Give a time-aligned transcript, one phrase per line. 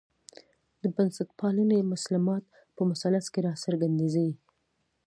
[0.81, 2.43] د بنسټپالنې مسلمات
[2.75, 4.29] په مثلث کې راڅرګندېږي.